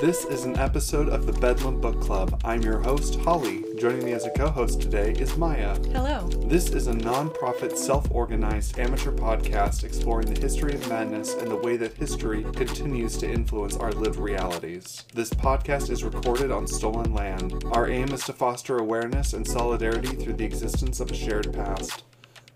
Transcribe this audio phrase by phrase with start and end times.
[0.00, 2.40] This is an episode of the Bedlam Book Club.
[2.42, 3.62] I'm your host, Holly.
[3.76, 5.76] Joining me as a co host today is Maya.
[5.92, 6.26] Hello.
[6.46, 11.50] This is a non profit, self organized amateur podcast exploring the history of madness and
[11.50, 15.04] the way that history continues to influence our lived realities.
[15.12, 17.62] This podcast is recorded on stolen land.
[17.72, 22.04] Our aim is to foster awareness and solidarity through the existence of a shared past.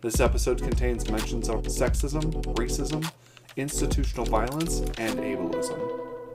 [0.00, 3.12] This episode contains mentions of sexism, racism,
[3.58, 5.93] institutional violence, and ableism.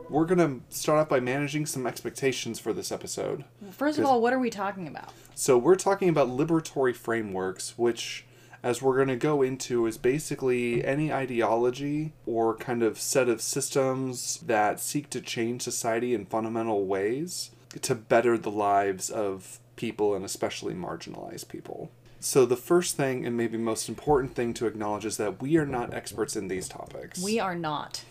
[0.10, 3.46] We're going to start off by managing some expectations for this episode.
[3.72, 5.14] First of all, what are we talking about?
[5.36, 8.26] So, we're talking about liberatory frameworks, which,
[8.64, 13.40] as we're going to go into, is basically any ideology or kind of set of
[13.40, 20.16] systems that seek to change society in fundamental ways to better the lives of people
[20.16, 21.92] and especially marginalized people.
[22.20, 25.68] So, the first thing and maybe most important thing to acknowledge is that we are
[25.68, 27.22] not experts in these topics.
[27.22, 28.04] We are not.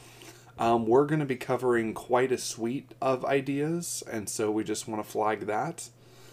[0.59, 4.89] Um, we're going to be covering quite a suite of ideas, and so we just
[4.89, 5.89] want to flag that.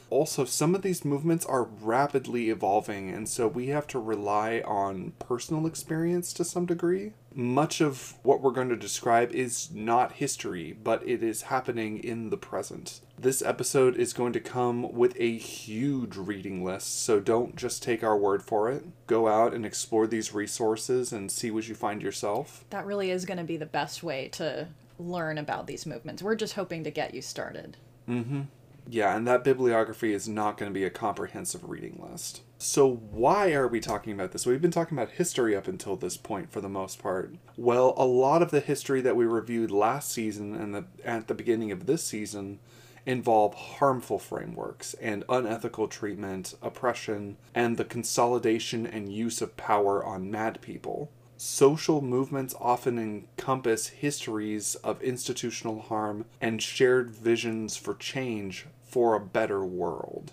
[0.10, 5.14] Also, some of these movements are rapidly evolving, and so we have to rely on
[5.20, 7.14] personal experience to some degree.
[7.34, 12.30] Much of what we're going to describe is not history, but it is happening in
[12.30, 13.02] the present.
[13.20, 18.04] This episode is going to come with a huge reading list, so don't just take
[18.04, 18.86] our word for it.
[19.08, 22.64] Go out and explore these resources and see what you find yourself.
[22.70, 24.68] That really is going to be the best way to
[24.98, 26.24] learn about these movements.
[26.24, 27.78] We're just hoping to get you started.
[28.08, 28.42] Mm-hmm.
[28.88, 32.42] Yeah, and that bibliography is not going to be a comprehensive reading list.
[32.58, 34.46] So, why are we talking about this?
[34.46, 37.36] We've been talking about history up until this point for the most part.
[37.58, 41.34] Well, a lot of the history that we reviewed last season and the, at the
[41.34, 42.60] beginning of this season
[43.06, 50.32] involve harmful frameworks and unethical treatment, oppression, and the consolidation and use of power on
[50.32, 51.12] mad people.
[51.38, 59.20] Social movements often encompass histories of institutional harm and shared visions for change for a
[59.20, 60.32] better world.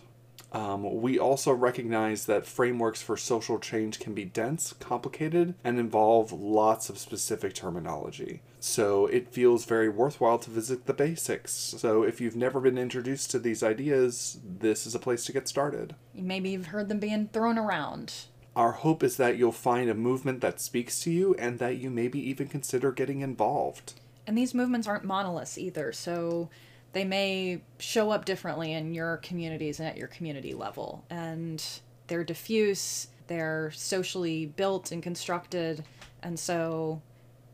[0.52, 6.30] Um, we also recognize that frameworks for social change can be dense, complicated, and involve
[6.30, 8.42] lots of specific terminology.
[8.60, 11.52] So it feels very worthwhile to visit the basics.
[11.52, 15.48] So if you've never been introduced to these ideas, this is a place to get
[15.48, 15.94] started.
[16.14, 18.12] Maybe you've heard them being thrown around.
[18.54, 21.90] Our hope is that you'll find a movement that speaks to you and that you
[21.90, 23.94] maybe even consider getting involved.
[24.26, 26.50] And these movements aren't monoliths either, so
[26.92, 31.04] they may show up differently in your communities and at your community level.
[31.08, 31.64] And
[32.08, 35.84] they're diffuse, they're socially built and constructed,
[36.22, 37.00] and so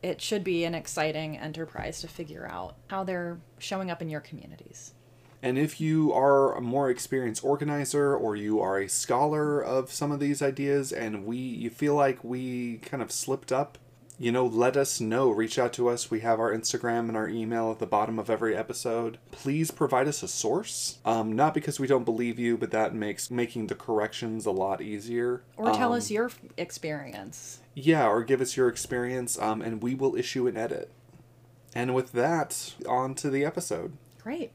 [0.03, 4.21] it should be an exciting enterprise to figure out how they're showing up in your
[4.21, 4.95] communities.
[5.43, 10.11] And if you are a more experienced organizer or you are a scholar of some
[10.11, 13.79] of these ideas and we you feel like we kind of slipped up
[14.19, 15.31] you know, let us know.
[15.31, 16.11] Reach out to us.
[16.11, 19.19] We have our Instagram and our email at the bottom of every episode.
[19.31, 20.99] Please provide us a source.
[21.05, 24.83] Um, not because we don't believe you, but that makes making the corrections a lot
[24.83, 25.45] easier.
[25.57, 27.61] Or tell um, us your experience.
[27.75, 30.91] Yeah, or give us your experience, um, and we will issue an edit.
[31.73, 33.97] And with that, on to the episode.
[34.21, 34.51] Great.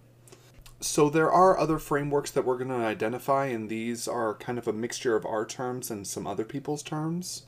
[0.83, 4.67] So there are other frameworks that we're going to identify, and these are kind of
[4.67, 7.43] a mixture of our terms and some other people's terms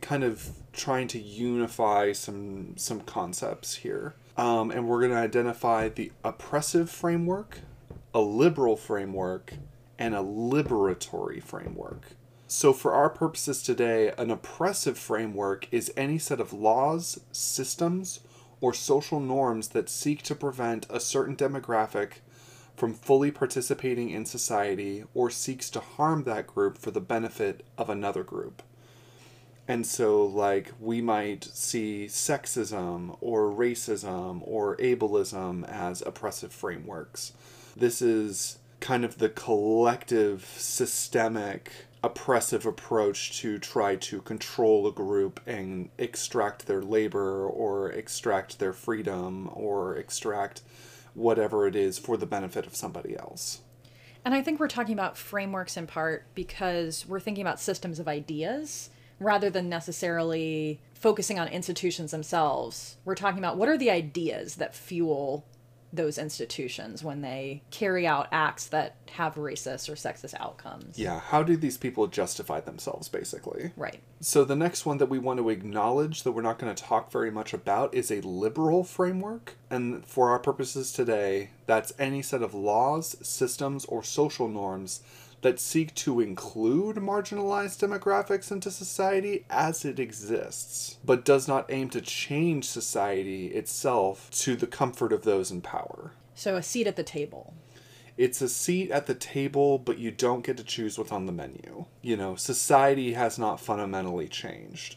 [0.00, 4.14] kind of trying to unify some some concepts here.
[4.36, 7.60] Um, and we're going to identify the oppressive framework,
[8.12, 9.54] a liberal framework,
[9.98, 12.02] and a liberatory framework.
[12.48, 18.20] So, for our purposes today, an oppressive framework is any set of laws, systems,
[18.60, 22.14] or social norms that seek to prevent a certain demographic
[22.76, 27.88] from fully participating in society or seeks to harm that group for the benefit of
[27.88, 28.62] another group.
[29.66, 37.32] And so, like, we might see sexism or racism or ableism as oppressive frameworks.
[37.74, 41.72] This is kind of the collective, systemic,
[42.02, 48.74] oppressive approach to try to control a group and extract their labor or extract their
[48.74, 50.60] freedom or extract
[51.14, 53.60] whatever it is for the benefit of somebody else.
[54.24, 58.08] And I think we're talking about frameworks in part because we're thinking about systems of
[58.08, 58.90] ideas
[59.20, 62.96] rather than necessarily focusing on institutions themselves.
[63.04, 65.44] We're talking about what are the ideas that fuel
[65.94, 70.98] those institutions when they carry out acts that have racist or sexist outcomes.
[70.98, 73.72] Yeah, how do these people justify themselves, basically?
[73.76, 74.00] Right.
[74.20, 77.12] So, the next one that we want to acknowledge that we're not going to talk
[77.12, 79.56] very much about is a liberal framework.
[79.70, 85.02] And for our purposes today, that's any set of laws, systems, or social norms
[85.44, 91.90] that seek to include marginalized demographics into society as it exists, but does not aim
[91.90, 96.12] to change society itself to the comfort of those in power.
[96.34, 97.52] So a seat at the table.
[98.16, 101.32] It's a seat at the table, but you don't get to choose what's on the
[101.32, 101.84] menu.
[102.00, 104.96] You know, society has not fundamentally changed.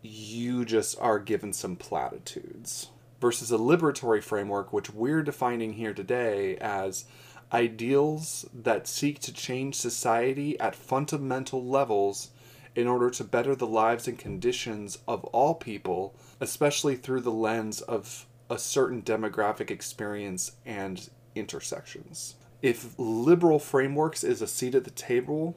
[0.00, 2.88] You just are given some platitudes.
[3.20, 7.04] Versus a liberatory framework, which we're defining here today as
[7.52, 12.30] ideals that seek to change society at fundamental levels
[12.76, 17.80] in order to better the lives and conditions of all people, especially through the lens
[17.80, 22.34] of a certain demographic experience and intersections.
[22.62, 25.56] If liberal frameworks is a seat at the table,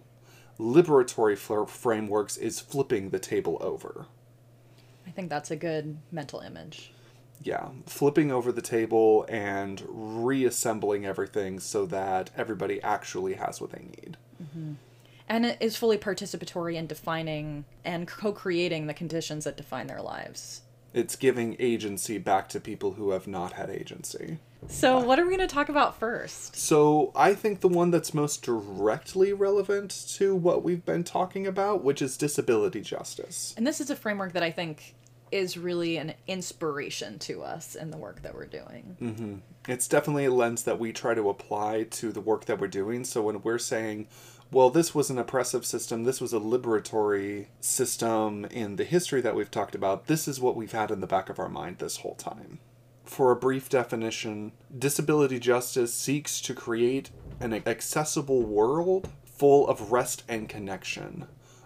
[0.60, 1.38] liberatory
[1.68, 4.06] frameworks is flipping the table over.
[5.06, 6.93] I think that's a good mental image.
[7.44, 13.84] Yeah, flipping over the table and reassembling everything so that everybody actually has what they
[13.84, 14.18] need.
[14.42, 14.74] Mm-hmm.
[15.28, 20.02] And it is fully participatory in defining and co creating the conditions that define their
[20.02, 20.62] lives.
[20.94, 24.38] It's giving agency back to people who have not had agency.
[24.68, 26.56] So, what are we going to talk about first?
[26.56, 31.84] So, I think the one that's most directly relevant to what we've been talking about,
[31.84, 33.54] which is disability justice.
[33.58, 34.96] And this is a framework that I think
[35.34, 38.96] is really an inspiration to us in the work that we're doing.
[39.02, 39.36] Mm-hmm.
[39.68, 43.04] It's definitely a lens that we try to apply to the work that we're doing.
[43.04, 44.08] So, when we're saying,
[44.52, 49.34] well, this was an oppressive system, this was a liberatory system in the history that
[49.34, 51.98] we've talked about, this is what we've had in the back of our mind this
[51.98, 52.60] whole time.
[53.04, 57.10] For a brief definition, disability justice seeks to create
[57.40, 61.26] an accessible world full of rest and connection.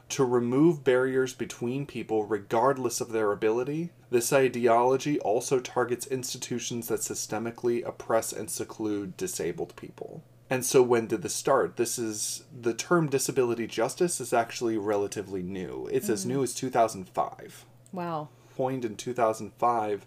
[0.09, 7.01] To remove barriers between people regardless of their ability, this ideology also targets institutions that
[7.01, 10.23] systemically oppress and seclude disabled people.
[10.49, 11.75] And so when did this start?
[11.75, 15.89] This is the term disability justice is actually relatively new.
[15.91, 16.13] It's mm.
[16.13, 17.65] as new as 2005.
[17.91, 18.29] Wow.
[18.55, 20.05] Coined in 2005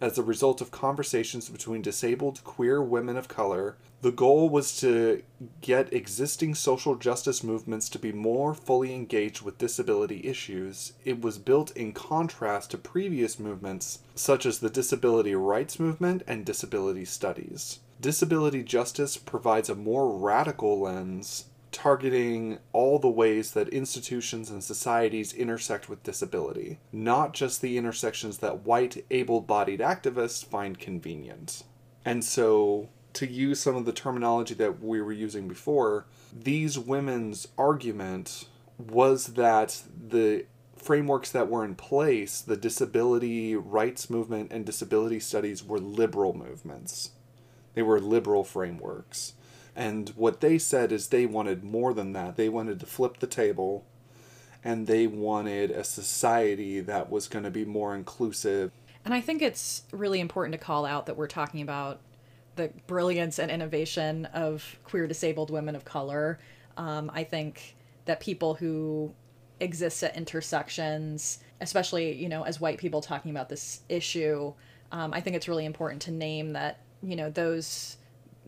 [0.00, 3.76] as a result of conversations between disabled queer women of color.
[4.02, 5.22] The goal was to
[5.60, 10.94] get existing social justice movements to be more fully engaged with disability issues.
[11.04, 16.46] It was built in contrast to previous movements such as the disability rights movement and
[16.46, 17.80] disability studies.
[18.00, 25.32] Disability justice provides a more radical lens targeting all the ways that institutions and societies
[25.32, 31.62] intersect with disability, not just the intersections that white, able bodied activists find convenient.
[32.04, 37.48] And so, to use some of the terminology that we were using before, these women's
[37.58, 38.46] argument
[38.78, 40.46] was that the
[40.76, 47.10] frameworks that were in place, the disability rights movement and disability studies, were liberal movements.
[47.74, 49.34] They were liberal frameworks
[49.76, 52.36] and what they said is they wanted more than that.
[52.36, 53.86] They wanted to flip the table
[54.62, 58.72] and they wanted a society that was going to be more inclusive.
[59.04, 62.00] And I think it's really important to call out that we're talking about
[62.56, 66.38] the brilliance and innovation of queer disabled women of color.
[66.76, 69.14] Um, I think that people who
[69.60, 74.52] exist at intersections, especially, you know, as white people talking about this issue,
[74.92, 77.96] um, I think it's really important to name that, you know, those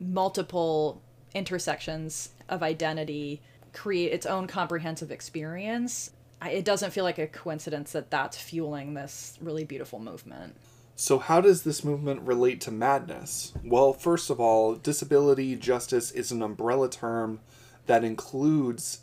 [0.00, 1.00] multiple
[1.35, 3.40] intersections of identity
[3.73, 6.11] create its own comprehensive experience.
[6.44, 10.56] It doesn't feel like a coincidence that that's fueling this really beautiful movement.
[11.02, 13.52] So, how does this movement relate to madness?
[13.64, 17.40] Well, first of all, disability justice is an umbrella term
[17.87, 19.00] that includes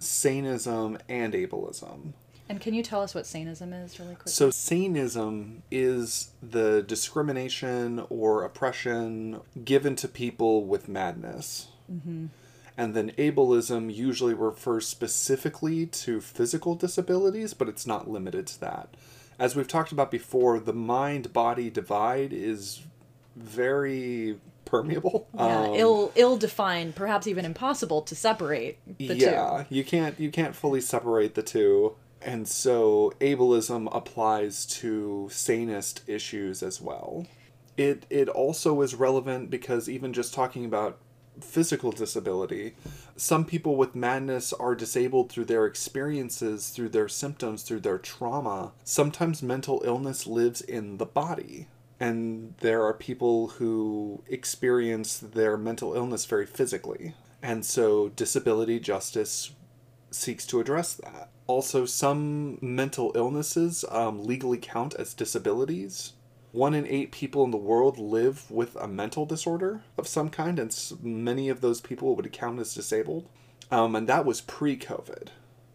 [0.00, 2.14] sanism and ableism.
[2.48, 4.32] And can you tell us what sanism is really quickly?
[4.32, 11.68] So, sanism is the discrimination or oppression given to people with madness.
[11.92, 12.28] Mm-hmm.
[12.78, 18.88] And then ableism usually refers specifically to physical disabilities, but it's not limited to that.
[19.42, 22.80] As we've talked about before, the mind body divide is
[23.34, 25.26] very permeable.
[25.34, 29.24] Yeah, um, ill ill defined, perhaps even impossible to separate the yeah, two.
[29.24, 31.96] Yeah, you can't you can't fully separate the two.
[32.24, 37.26] And so ableism applies to sanist issues as well.
[37.76, 40.98] It it also is relevant because even just talking about
[41.40, 42.74] physical disability.
[43.16, 48.72] Some people with madness are disabled through their experiences, through their symptoms, through their trauma.
[48.84, 51.68] Sometimes mental illness lives in the body.
[51.98, 57.14] And there are people who experience their mental illness very physically.
[57.42, 59.52] And so disability justice
[60.10, 61.30] seeks to address that.
[61.46, 66.12] Also, some mental illnesses um, legally count as disabilities
[66.52, 70.58] one in eight people in the world live with a mental disorder of some kind,
[70.58, 73.28] and many of those people would count as disabled.
[73.70, 75.28] Um, and that was pre COVID.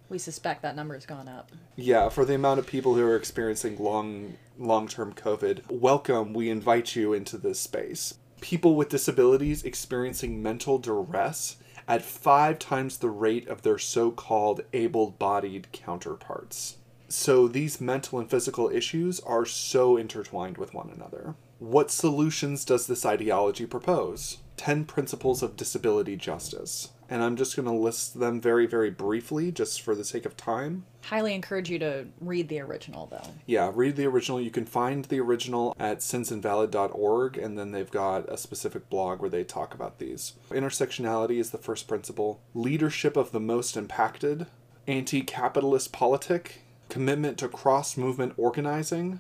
[0.10, 1.52] We suspect that number has gone up.
[1.76, 6.34] Yeah, for the amount of people who are experiencing long long term COVID, welcome.
[6.34, 8.14] We invite you into this space.
[8.40, 11.58] People with disabilities experiencing mental duress
[11.88, 16.78] at five times the rate of their so called able bodied counterparts.
[17.10, 21.36] So these mental and physical issues are so intertwined with one another.
[21.60, 24.38] What solutions does this ideology propose?
[24.58, 26.90] 10 principles of disability justice.
[27.10, 30.36] And I'm just going to list them very, very briefly, just for the sake of
[30.36, 30.86] time.
[31.04, 33.34] Highly encourage you to read the original, though.
[33.46, 34.42] Yeah, read the original.
[34.42, 39.30] You can find the original at sinsinvalid.org, and then they've got a specific blog where
[39.30, 40.34] they talk about these.
[40.50, 44.48] Intersectionality is the first principle, leadership of the most impacted,
[44.86, 49.20] anti capitalist politic, commitment to cross movement organizing,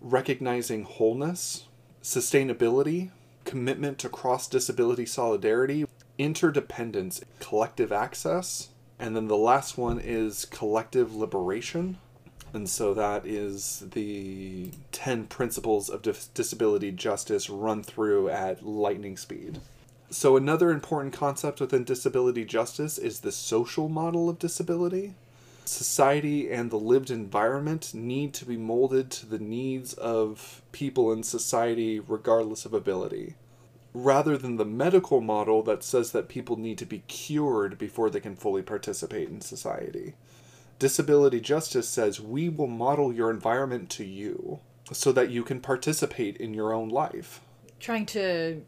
[0.00, 1.64] recognizing wholeness,
[2.02, 3.10] sustainability,
[3.44, 5.86] commitment to cross disability solidarity,
[6.18, 11.98] interdependence, collective access, and then the last one is collective liberation.
[12.52, 19.16] And so that is the 10 principles of dis- disability justice run through at lightning
[19.16, 19.60] speed.
[20.10, 25.14] So, another important concept within disability justice is the social model of disability.
[25.68, 31.22] Society and the lived environment need to be molded to the needs of people in
[31.22, 33.36] society, regardless of ability
[33.94, 38.20] rather than the medical model that says that people need to be cured before they
[38.20, 40.14] can fully participate in society.
[40.78, 44.60] Disability justice says we will model your environment to you
[44.92, 47.40] so that you can participate in your own life.
[47.80, 48.62] Trying to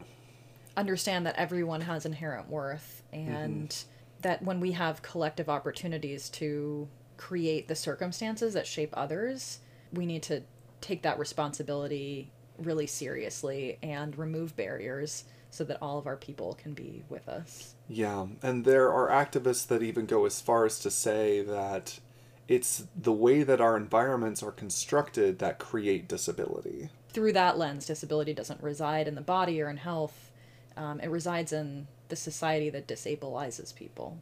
[0.75, 3.90] understand that everyone has inherent worth and mm-hmm.
[4.21, 6.87] That when we have collective opportunities to
[7.17, 9.59] create the circumstances that shape others,
[9.93, 10.41] we need to
[10.79, 16.73] take that responsibility really seriously and remove barriers so that all of our people can
[16.73, 17.75] be with us.
[17.89, 21.99] Yeah, and there are activists that even go as far as to say that
[22.47, 26.89] it's the way that our environments are constructed that create disability.
[27.09, 30.31] Through that lens, disability doesn't reside in the body or in health,
[30.77, 34.19] um, it resides in the society that disabilizes people.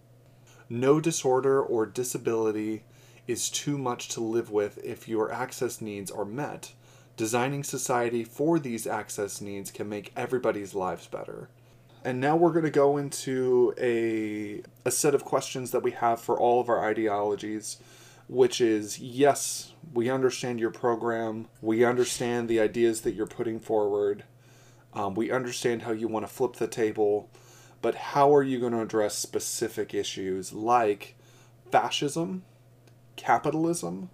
[0.69, 2.83] No disorder or disability
[3.27, 6.71] is too much to live with if your access needs are met
[7.19, 11.49] Designing society for these access needs can make everybody's lives better.
[12.01, 16.21] And now we're going to go into a, a set of questions that we have
[16.21, 17.75] for all of our ideologies,
[18.29, 24.23] which is yes, we understand your program, we understand the ideas that you're putting forward,
[24.93, 27.29] um, we understand how you want to flip the table,
[27.81, 31.15] but how are you going to address specific issues like
[31.71, 32.43] fascism,
[33.15, 34.09] capitalism,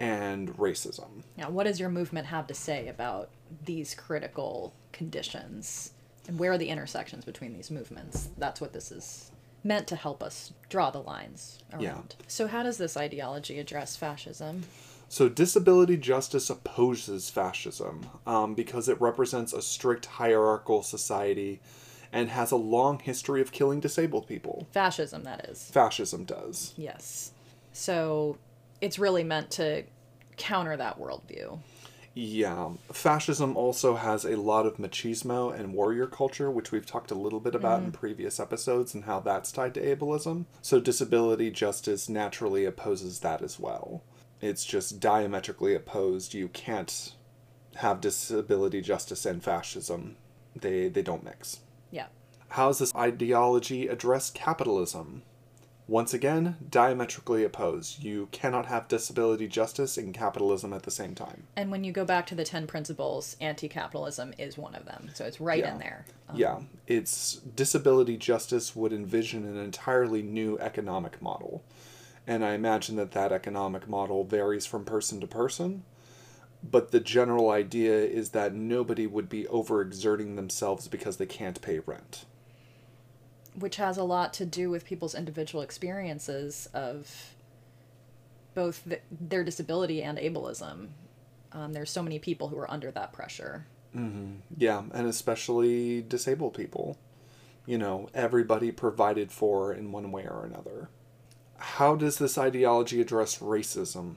[0.00, 1.22] and racism.
[1.36, 3.28] Now, what does your movement have to say about
[3.66, 5.92] these critical conditions?
[6.26, 8.30] And where are the intersections between these movements?
[8.38, 9.30] That's what this is
[9.62, 11.82] meant to help us draw the lines around.
[11.82, 12.26] Yeah.
[12.26, 14.62] So, how does this ideology address fascism?
[15.10, 21.60] So, disability justice opposes fascism um, because it represents a strict hierarchical society
[22.12, 24.66] and has a long history of killing disabled people.
[24.72, 25.64] Fascism, that is.
[25.70, 26.74] Fascism does.
[26.76, 27.32] Yes.
[27.72, 28.38] So,
[28.80, 29.84] it's really meant to
[30.36, 31.60] counter that worldview.
[32.14, 32.70] Yeah.
[32.92, 37.40] Fascism also has a lot of machismo and warrior culture, which we've talked a little
[37.40, 37.86] bit about mm-hmm.
[37.86, 40.46] in previous episodes and how that's tied to ableism.
[40.60, 44.02] So disability justice naturally opposes that as well.
[44.40, 46.34] It's just diametrically opposed.
[46.34, 47.12] You can't
[47.76, 50.16] have disability justice and fascism.
[50.56, 51.60] They they don't mix.
[51.90, 52.06] Yeah.
[52.50, 55.22] How does this ideology address capitalism?
[55.90, 58.00] Once again, diametrically opposed.
[58.00, 61.48] You cannot have disability justice and capitalism at the same time.
[61.56, 65.10] And when you go back to the 10 principles, anti capitalism is one of them.
[65.14, 65.72] So it's right yeah.
[65.72, 66.04] in there.
[66.28, 66.60] Um, yeah.
[66.86, 71.64] It's disability justice would envision an entirely new economic model.
[72.24, 75.82] And I imagine that that economic model varies from person to person.
[76.62, 81.78] But the general idea is that nobody would be overexerting themselves because they can't pay
[81.78, 82.24] rent
[83.54, 87.34] which has a lot to do with people's individual experiences of
[88.54, 90.88] both the, their disability and ableism.
[91.52, 93.66] Um, there's so many people who are under that pressure.
[93.96, 94.36] Mm-hmm.
[94.56, 96.96] Yeah, and especially disabled people.
[97.66, 100.88] You know, everybody provided for in one way or another.
[101.58, 104.16] How does this ideology address racism?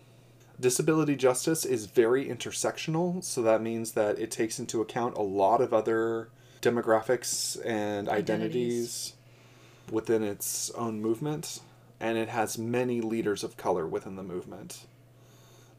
[0.60, 5.62] Disability justice is very intersectional, so that means that it takes into account a lot
[5.62, 6.30] of other
[6.62, 8.14] demographics and identities.
[8.14, 9.14] identities
[9.92, 11.60] within its own movement,
[12.00, 14.86] and it has many leaders of color within the movement.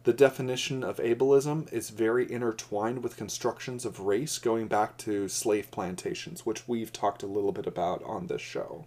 [0.05, 5.71] The definition of ableism is very intertwined with constructions of race going back to slave
[5.71, 8.85] plantations, which we've talked a little bit about on this show.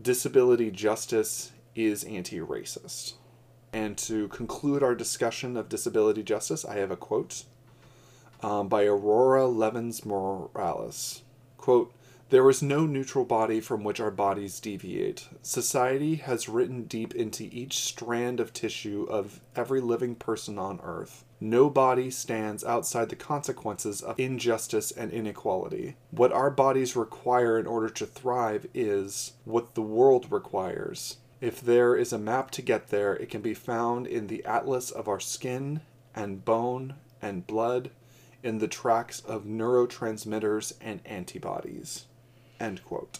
[0.00, 3.14] disability justice is anti racist.
[3.72, 7.44] And to conclude our discussion of disability justice, I have a quote
[8.42, 11.22] um, by Aurora Levins Morales.
[11.56, 11.92] Quote,
[12.32, 15.28] there is no neutral body from which our bodies deviate.
[15.42, 21.26] Society has written deep into each strand of tissue of every living person on earth.
[21.40, 25.96] No body stands outside the consequences of injustice and inequality.
[26.10, 31.18] What our bodies require in order to thrive is what the world requires.
[31.42, 34.92] If there is a map to get there, it can be found in the atlas
[34.92, 35.80] of our skin
[36.14, 37.90] and bone and blood,
[38.44, 42.06] in the tracks of neurotransmitters and antibodies.
[42.60, 43.18] End quote.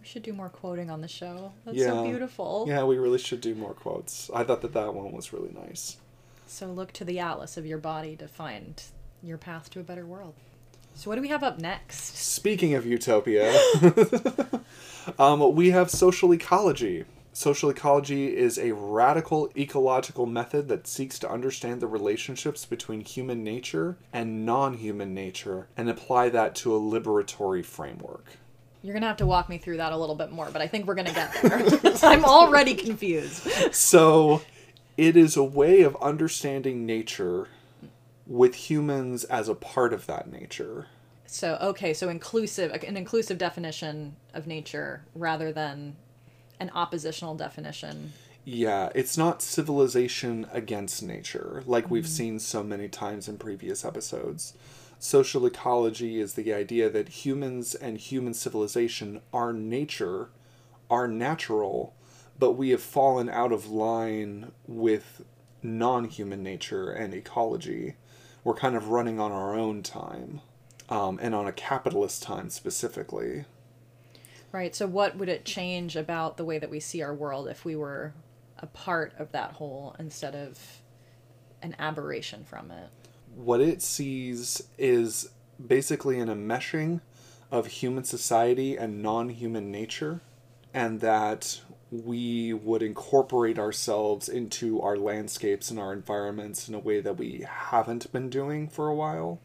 [0.00, 1.50] We should do more quoting on the show.
[1.64, 1.86] That's Yeah.
[1.88, 2.66] so beautiful.
[2.68, 4.30] Yeah, we really should do more quotes.
[4.32, 5.96] I thought that that one was really nice.
[6.46, 8.80] So look to the atlas of your body to find
[9.24, 10.34] your path to a better world.
[10.94, 12.16] So what do we have up next?
[12.16, 13.52] Speaking of utopia,
[15.18, 17.06] um, we have social ecology.
[17.32, 23.44] Social ecology is a radical ecological method that seeks to understand the relationships between human
[23.44, 28.24] nature and non human nature and apply that to a liberatory framework.
[28.82, 30.86] You're gonna have to walk me through that a little bit more, but I think
[30.86, 31.62] we're gonna get there.
[32.02, 33.46] I'm already confused.
[33.72, 34.42] So,
[34.96, 37.48] it is a way of understanding nature
[38.26, 40.86] with humans as a part of that nature.
[41.26, 45.96] So okay, so inclusive, an inclusive definition of nature rather than
[46.60, 48.12] an oppositional definition.
[48.44, 54.54] Yeah, it's not civilization against nature, like we've seen so many times in previous episodes.
[54.98, 60.30] Social ecology is the idea that humans and human civilization are nature,
[60.90, 61.94] are natural,
[62.38, 65.22] but we have fallen out of line with
[65.62, 67.96] non human nature and ecology.
[68.44, 70.40] We're kind of running on our own time,
[70.88, 73.44] um, and on a capitalist time specifically.
[74.52, 74.74] Right.
[74.74, 77.76] So what would it change about the way that we see our world if we
[77.76, 78.14] were
[78.58, 80.58] a part of that whole instead of
[81.62, 82.90] an aberration from it?
[83.34, 85.30] what it sees is
[85.64, 87.00] basically an enmeshing
[87.50, 90.20] of human society and non-human nature
[90.72, 91.60] and that
[91.90, 97.44] we would incorporate ourselves into our landscapes and our environments in a way that we
[97.48, 99.40] haven't been doing for a while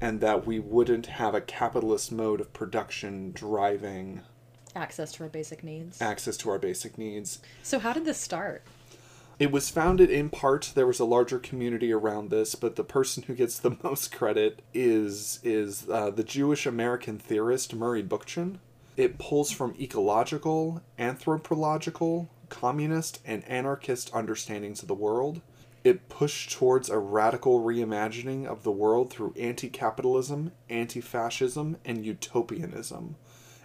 [0.00, 4.22] and that we wouldn't have a capitalist mode of production driving
[4.76, 6.00] Access to our basic needs.
[6.00, 8.62] access to our basic needs So how did this start?
[9.40, 10.72] It was founded in part.
[10.74, 14.60] There was a larger community around this, but the person who gets the most credit
[14.74, 18.58] is is uh, the Jewish American theorist Murray Bookchin.
[18.98, 25.40] It pulls from ecological, anthropological, communist, and anarchist understandings of the world.
[25.82, 33.16] It pushed towards a radical reimagining of the world through anti-capitalism, anti-fascism, and utopianism.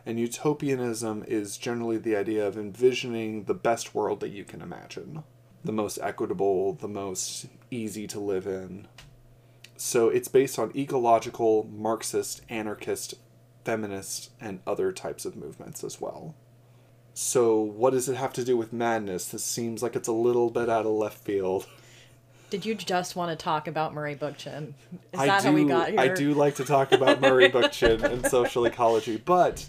[0.05, 5.23] And utopianism is generally the idea of envisioning the best world that you can imagine
[5.65, 8.87] the most equitable, the most easy to live in.
[9.75, 13.15] So it's based on ecological, Marxist, anarchist,
[13.65, 16.35] feminist, and other types of movements as well.
[17.13, 19.29] So, what does it have to do with madness?
[19.29, 21.65] This seems like it's a little bit out of left field.
[22.55, 24.75] Did you just want to talk about Murray Bookchin?
[25.11, 25.99] Is I that do, how we got here?
[25.99, 29.67] I do like to talk about Murray Bookchin and social ecology, but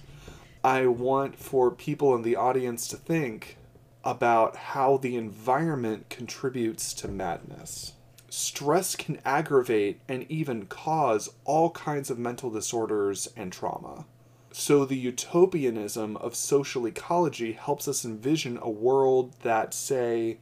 [0.63, 3.57] I want for people in the audience to think
[4.05, 7.95] about how the environment contributes to madness.
[8.29, 14.05] Stress can aggravate and even cause all kinds of mental disorders and trauma.
[14.53, 20.39] So, the utopianism of social ecology helps us envision a world that, say,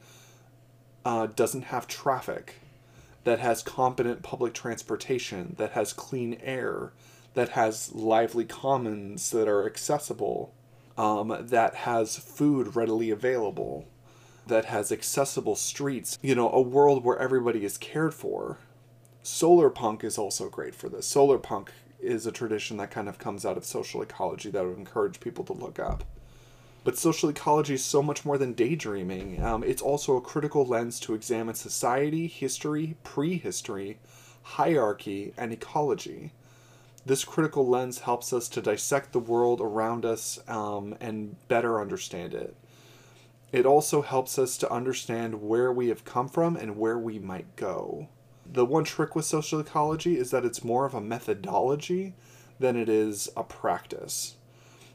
[1.04, 2.56] uh, doesn't have traffic,
[3.24, 6.92] that has competent public transportation, that has clean air,
[7.34, 10.54] that has lively commons that are accessible,
[10.96, 13.88] um, that has food readily available,
[14.46, 18.58] that has accessible streets, you know, a world where everybody is cared for.
[19.22, 21.06] Solar punk is also great for this.
[21.06, 24.76] Solar punk is a tradition that kind of comes out of social ecology that would
[24.76, 26.04] encourage people to look up.
[26.84, 29.42] But social ecology is so much more than daydreaming.
[29.42, 33.98] Um, it's also a critical lens to examine society, history, prehistory,
[34.42, 36.32] hierarchy, and ecology.
[37.06, 42.34] This critical lens helps us to dissect the world around us um, and better understand
[42.34, 42.54] it.
[43.50, 47.56] It also helps us to understand where we have come from and where we might
[47.56, 48.08] go.
[48.44, 52.14] The one trick with social ecology is that it's more of a methodology
[52.58, 54.36] than it is a practice.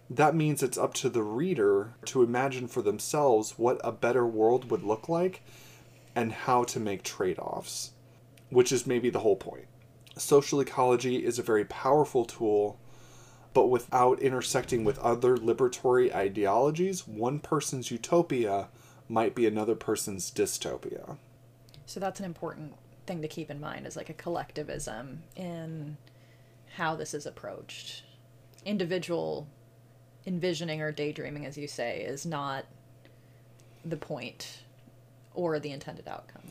[0.09, 4.71] That means it's up to the reader to imagine for themselves what a better world
[4.71, 5.43] would look like
[6.15, 7.91] and how to make trade offs,
[8.49, 9.67] which is maybe the whole point.
[10.17, 12.79] Social ecology is a very powerful tool
[13.53, 18.67] but without intersecting with other liberatory ideologies, one person's utopia
[19.07, 21.17] might be another person's dystopia.
[21.85, 22.75] So that's an important
[23.07, 25.97] thing to keep in mind is like a collectivism in
[26.75, 28.03] how this is approached.
[28.65, 29.47] Individual
[30.29, 32.63] envisioning or daydreaming, as you say, is not
[33.83, 34.59] the point
[35.33, 36.43] or the intended outcome.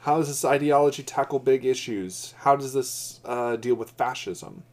[0.00, 2.34] How does this ideology tackle big issues?
[2.40, 4.64] How does this uh, deal with fascism?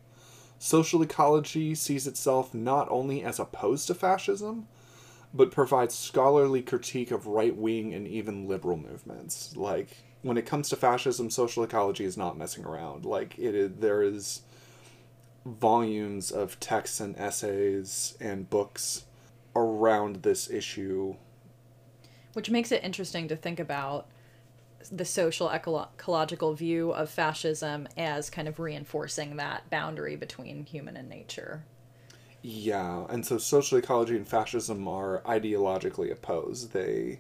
[0.59, 4.67] Social ecology sees itself not only as opposed to fascism,
[5.33, 9.55] but provides scholarly critique of right wing and even liberal movements.
[9.55, 13.05] Like, when it comes to fascism, social ecology is not messing around.
[13.05, 14.41] Like, it is, there is
[15.45, 19.05] volumes of texts and essays and books
[19.55, 21.15] around this issue.
[22.33, 24.07] Which makes it interesting to think about
[24.91, 30.97] the social ecolo- ecological view of fascism as kind of reinforcing that boundary between human
[30.97, 31.63] and nature.
[32.41, 36.73] Yeah, and so social ecology and fascism are ideologically opposed.
[36.73, 37.19] They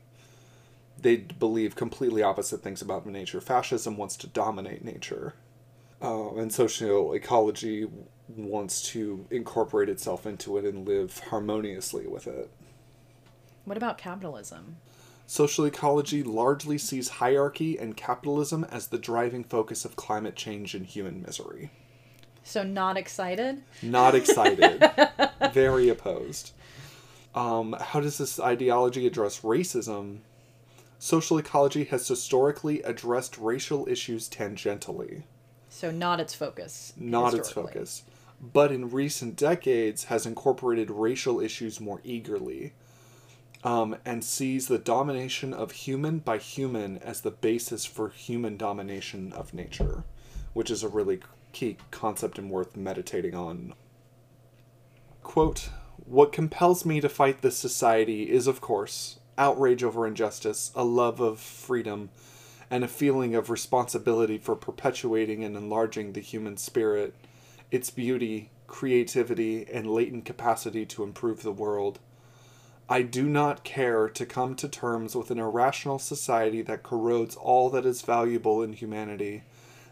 [0.99, 3.41] they believe completely opposite things about nature.
[3.41, 5.33] Fascism wants to dominate nature,
[6.01, 7.87] uh, and social ecology
[8.27, 12.49] wants to incorporate itself into it and live harmoniously with it.
[13.65, 14.77] What about capitalism?
[15.27, 20.85] Social ecology largely sees hierarchy and capitalism as the driving focus of climate change and
[20.85, 21.71] human misery.
[22.43, 23.63] So, not excited?
[23.81, 24.83] Not excited.
[25.53, 26.51] Very opposed.
[27.33, 30.19] Um, how does this ideology address racism?
[30.99, 35.23] Social ecology has historically addressed racial issues tangentially,
[35.81, 36.93] So, not its focus.
[36.95, 38.03] not its focus,
[38.39, 42.73] but in recent decades has incorporated racial issues more eagerly.
[43.63, 49.33] Um, and sees the domination of human by human as the basis for human domination
[49.33, 50.03] of nature,
[50.53, 51.19] which is a really
[51.51, 53.73] key concept and worth meditating on.
[55.23, 55.69] Quote,
[56.05, 61.19] What compels me to fight this society is, of course, outrage over injustice, a love
[61.19, 62.11] of freedom,
[62.71, 67.13] and a feeling of responsibility for perpetuating and enlarging the human spirit,
[67.69, 71.99] its beauty, creativity, and latent capacity to improve the world.
[72.87, 77.69] I do not care to come to terms with an irrational society that corrodes all
[77.71, 79.43] that is valuable in humanity,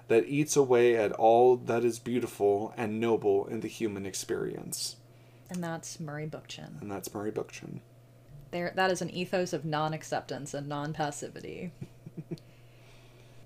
[0.08, 4.96] that eats away at all that is beautiful and noble in the human experience.
[5.50, 6.82] And that's Murray Bookchin.
[6.82, 7.80] And that's Murray Bookchin.
[8.52, 11.72] There, that is an ethos of non acceptance and non passivity.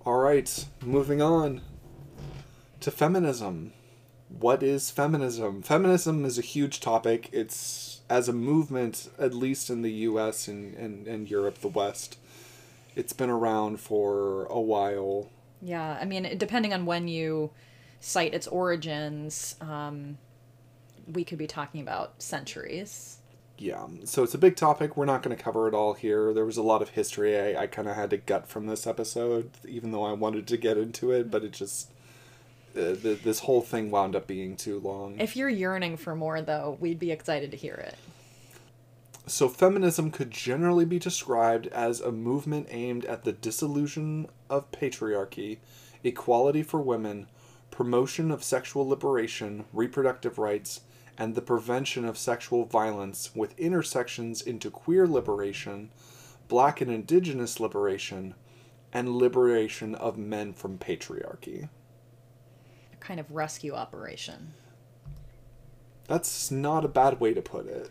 [0.06, 1.62] All right, moving on
[2.80, 3.72] to feminism.
[4.28, 5.62] What is feminism?
[5.62, 7.30] Feminism is a huge topic.
[7.32, 12.18] It's as a movement, at least in the US and, and, and Europe, the West,
[12.94, 15.30] it's been around for a while.
[15.62, 17.50] Yeah, I mean, depending on when you
[18.00, 20.18] cite its origins, um,
[21.10, 23.18] we could be talking about centuries.
[23.56, 24.96] Yeah, so it's a big topic.
[24.96, 26.34] We're not going to cover it all here.
[26.34, 28.86] There was a lot of history I, I kind of had to gut from this
[28.86, 31.90] episode, even though I wanted to get into it, but it just.
[32.76, 35.20] Uh, th- this whole thing wound up being too long.
[35.20, 37.94] If you're yearning for more, though, we'd be excited to hear it.
[39.26, 45.58] So, feminism could generally be described as a movement aimed at the dissolution of patriarchy,
[46.02, 47.28] equality for women,
[47.70, 50.80] promotion of sexual liberation, reproductive rights,
[51.16, 55.90] and the prevention of sexual violence with intersections into queer liberation,
[56.48, 58.34] black and indigenous liberation,
[58.92, 61.68] and liberation of men from patriarchy.
[62.92, 64.54] A kind of rescue operation.
[66.06, 67.90] That's not a bad way to put it.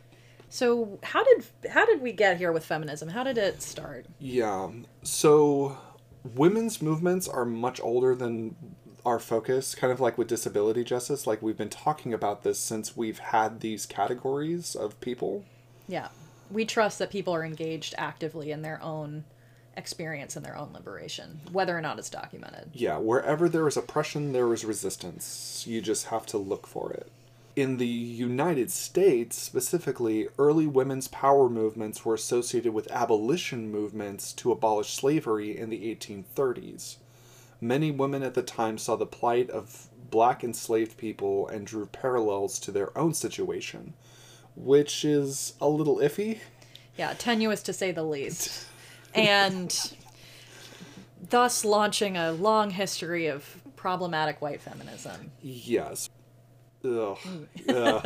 [0.49, 3.09] So, how did how did we get here with feminism?
[3.09, 4.05] How did it start?
[4.19, 4.69] Yeah.
[5.01, 5.77] So
[6.35, 8.55] women's movements are much older than
[9.05, 11.27] our focus, kind of like with disability justice.
[11.27, 15.43] Like we've been talking about this since we've had these categories of people.
[15.87, 16.09] Yeah,
[16.49, 19.25] we trust that people are engaged actively in their own
[19.75, 22.69] experience and their own liberation, whether or not it's documented.
[22.73, 25.65] Yeah, wherever there is oppression, there is resistance.
[25.67, 27.11] You just have to look for it.
[27.55, 34.51] In the United States, specifically, early women's power movements were associated with abolition movements to
[34.51, 36.97] abolish slavery in the 1830s.
[37.63, 42.59] Many women at the time saw the plight of black enslaved people and drew parallels
[42.59, 43.93] to their own situation,
[44.53, 46.39] which is a little iffy.
[46.97, 48.67] Yeah, tenuous to say the least.
[49.15, 49.93] And
[51.29, 55.29] thus launching a long history of problematic white feminism.
[55.39, 56.09] Yes.
[56.83, 57.17] Ugh.
[57.69, 58.05] Ugh.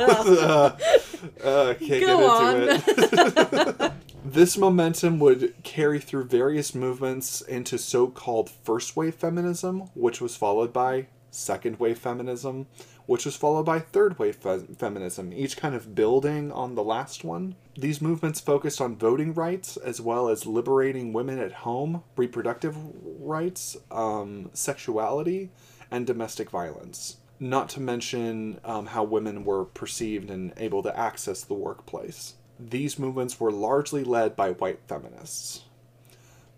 [1.42, 3.92] uh, can't Go get into it.
[4.32, 10.36] this momentum would carry through various movements into so called first wave feminism, which was
[10.36, 12.66] followed by second wave feminism,
[13.06, 17.24] which was followed by third wave fe- feminism, each kind of building on the last
[17.24, 17.54] one.
[17.74, 23.78] These movements focused on voting rights as well as liberating women at home, reproductive rights,
[23.90, 25.50] um, sexuality,
[25.90, 27.16] and domestic violence.
[27.40, 32.34] Not to mention um, how women were perceived and able to access the workplace.
[32.60, 35.62] These movements were largely led by white feminists.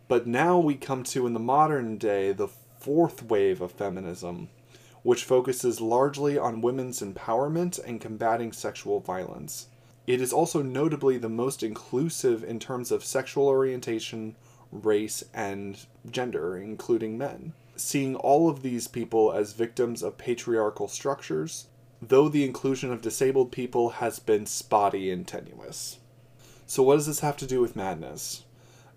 [0.09, 4.49] But now we come to, in the modern day, the fourth wave of feminism,
[5.03, 9.67] which focuses largely on women's empowerment and combating sexual violence.
[10.07, 14.35] It is also notably the most inclusive in terms of sexual orientation,
[14.73, 15.79] race, and
[16.11, 17.53] gender, including men.
[17.77, 21.67] Seeing all of these people as victims of patriarchal structures,
[22.03, 25.99] though the inclusion of disabled people has been spotty and tenuous.
[26.67, 28.45] So, what does this have to do with madness?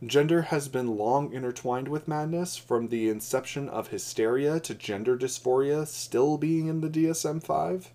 [0.06, 5.88] Gender has been long intertwined with madness, from the inception of hysteria to gender dysphoria
[5.88, 7.92] still being in the DSM 5.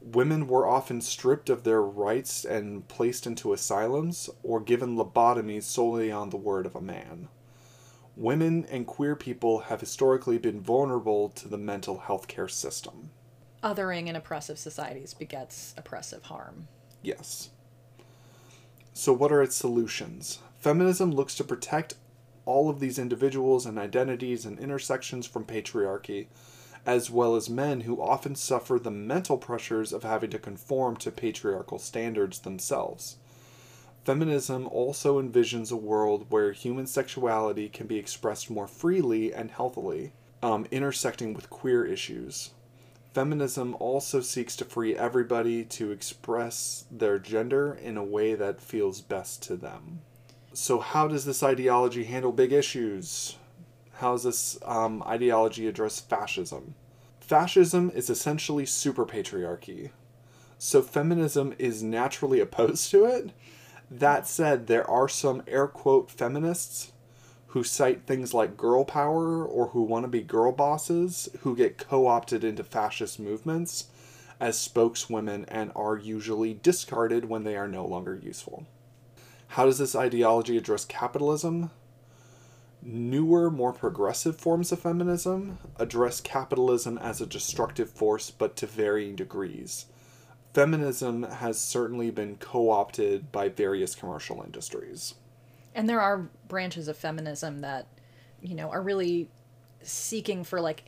[0.00, 6.12] Women were often stripped of their rights and placed into asylums or given lobotomies solely
[6.12, 7.28] on the word of a man.
[8.16, 13.10] Women and queer people have historically been vulnerable to the mental health care system.
[13.62, 16.68] Othering in oppressive societies begets oppressive harm.
[17.02, 17.50] Yes.
[18.92, 20.40] So, what are its solutions?
[20.58, 21.94] Feminism looks to protect
[22.44, 26.26] all of these individuals and identities and intersections from patriarchy,
[26.86, 31.10] as well as men who often suffer the mental pressures of having to conform to
[31.10, 33.16] patriarchal standards themselves.
[34.04, 40.12] Feminism also envisions a world where human sexuality can be expressed more freely and healthily,
[40.42, 42.50] um, intersecting with queer issues.
[43.14, 49.00] Feminism also seeks to free everybody to express their gender in a way that feels
[49.00, 50.00] best to them.
[50.52, 53.36] So, how does this ideology handle big issues?
[53.94, 56.74] How does this um, ideology address fascism?
[57.20, 59.90] Fascism is essentially super patriarchy.
[60.58, 63.30] So, feminism is naturally opposed to it.
[63.90, 66.92] That said, there are some air quote feminists
[67.58, 71.76] who cite things like girl power or who want to be girl bosses who get
[71.76, 73.88] co opted into fascist movements
[74.38, 78.64] as spokeswomen and are usually discarded when they are no longer useful.
[79.48, 81.72] How does this ideology address capitalism?
[82.80, 89.16] Newer, more progressive forms of feminism address capitalism as a destructive force, but to varying
[89.16, 89.86] degrees.
[90.54, 95.14] Feminism has certainly been co opted by various commercial industries.
[95.74, 97.86] And there are branches of feminism that,
[98.40, 99.28] you know, are really
[99.82, 100.84] seeking for like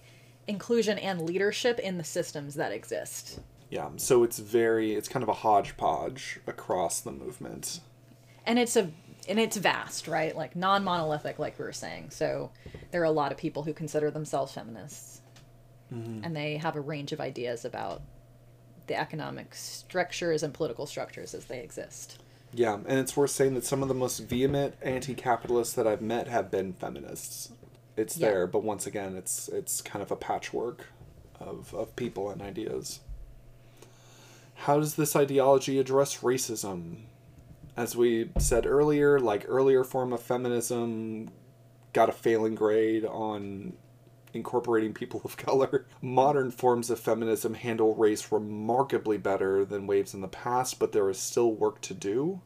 [0.46, 3.40] inclusion and leadership in the systems that exist.
[3.70, 7.80] Yeah, so it's very, it's kind of a hodgepodge across the movement
[8.46, 8.90] and it's a
[9.28, 10.34] and it's vast, right?
[10.34, 12.10] Like non-monolithic, like we were saying.
[12.10, 12.50] So
[12.90, 15.20] there are a lot of people who consider themselves feminists,
[15.92, 16.24] mm-hmm.
[16.24, 18.02] and they have a range of ideas about
[18.86, 22.22] the economic structures and political structures as they exist.
[22.52, 26.26] Yeah, and it's worth saying that some of the most vehement anti-capitalists that I've met
[26.28, 27.52] have been feminists.
[27.96, 28.28] It's yeah.
[28.28, 30.86] there, but once again, it's it's kind of a patchwork
[31.38, 33.00] of of people and ideas.
[34.54, 37.04] How does this ideology address racism?
[37.80, 41.30] as we said earlier, like earlier form of feminism
[41.92, 43.72] got a failing grade on
[44.32, 45.86] incorporating people of color.
[46.02, 51.08] Modern forms of feminism handle race remarkably better than waves in the past, but there
[51.10, 52.40] is still work to do.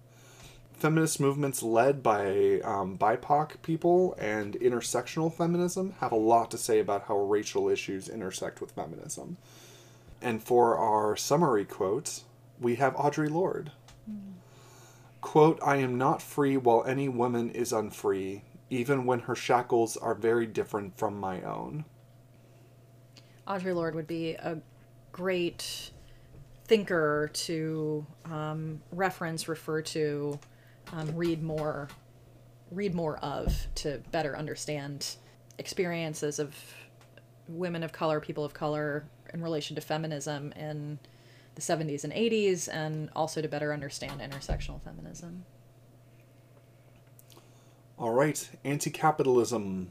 [0.74, 6.80] Feminist movements led by um, BIPOC people and intersectional feminism have a lot to say
[6.80, 9.36] about how racial issues intersect with feminism.
[10.20, 12.22] And for our summary quote,
[12.60, 13.70] we have Audre Lorde.
[14.10, 14.34] Mm.
[15.20, 18.42] Quote, I am not free while any woman is unfree,
[18.74, 21.84] even when her shackles are very different from my own.
[23.46, 24.58] Audre Lorde would be a
[25.12, 25.90] great
[26.66, 30.38] thinker to um, reference, refer to,
[30.92, 31.88] um, read more,
[32.70, 35.16] read more of to better understand
[35.58, 36.54] experiences of
[37.46, 40.98] women of color, people of color in relation to feminism in
[41.54, 45.44] the 70s and 80s and also to better understand intersectional feminism.
[47.98, 49.90] All right, anti capitalism.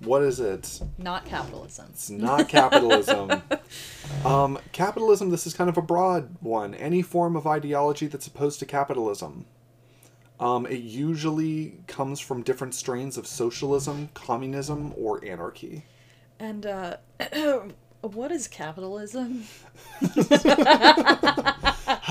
[0.00, 0.80] What is it?
[0.98, 1.86] Not capitalism.
[1.90, 3.42] It's not capitalism.
[4.24, 6.74] um, capitalism, this is kind of a broad one.
[6.74, 9.46] Any form of ideology that's opposed to capitalism.
[10.40, 15.84] Um, it usually comes from different strains of socialism, communism, or anarchy.
[16.40, 16.96] And uh,
[18.02, 19.44] What is capitalism?
[20.00, 20.08] How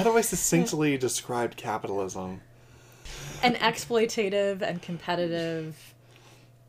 [0.04, 2.40] do I succinctly describe capitalism?
[3.44, 5.94] An exploitative and competitive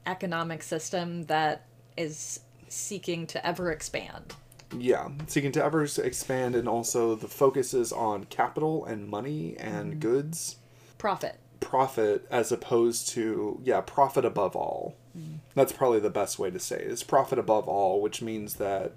[0.06, 4.34] economic system that is seeking to ever expand.
[4.76, 9.90] Yeah, seeking to ever expand, and also the focus is on capital and money and
[9.92, 10.00] mm-hmm.
[10.00, 10.56] goods,
[10.96, 11.38] Profit.
[11.60, 14.96] profit as opposed to yeah, profit above all.
[15.16, 15.40] Mm.
[15.54, 16.90] That's probably the best way to say it.
[16.90, 18.92] Is profit above all, which means that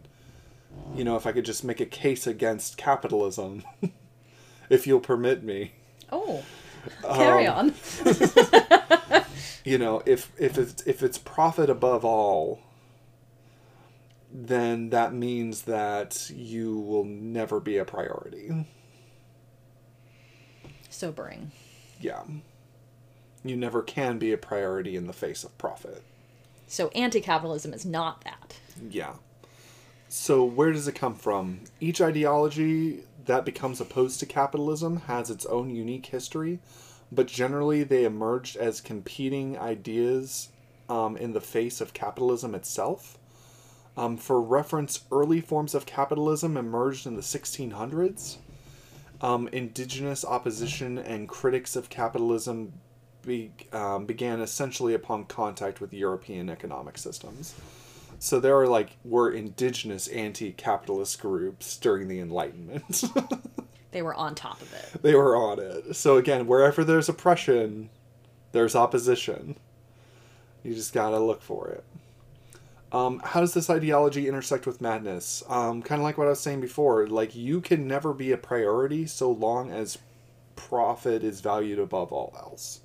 [0.96, 3.64] you know if I could just make a case against capitalism,
[4.70, 5.74] if you'll permit me,
[6.12, 6.44] Oh,
[7.02, 9.24] carry Um, on.
[9.64, 12.62] you know if if it's if it's profit above all
[14.32, 18.66] then that means that you will never be a priority
[20.90, 21.52] Sobering.
[22.00, 22.24] yeah
[23.44, 26.04] you never can be a priority in the face of profit
[26.68, 28.56] So anti-capitalism is not that.
[28.90, 29.14] yeah
[30.08, 35.46] so where does it come from each ideology that becomes opposed to capitalism has its
[35.48, 36.60] own unique history
[37.12, 40.50] but generally they emerged as competing ideas
[40.90, 43.18] um, in the face of capitalism itself
[43.98, 48.38] Um, for reference, early forms of capitalism emerged in the 1600s.
[49.22, 52.74] Um, indigenous opposition and critics of capitalism
[53.22, 57.56] be, um, began essentially upon contact with European economic systems.
[58.20, 63.04] So there are like were indigenous anti-capitalist groups during the Enlightenment.
[63.92, 65.02] They were on top of it.
[65.04, 65.96] they were on it.
[65.96, 67.90] So again, wherever there's oppression,
[68.52, 69.56] there's opposition.
[70.64, 71.86] You just gotta look for it.
[72.92, 75.44] Um, how does this ideology intersect with madness?
[75.48, 77.08] Um, kind of like what I was saying before.
[77.08, 79.98] Like you can never be a priority so long as
[80.58, 82.82] profit is valued above all else.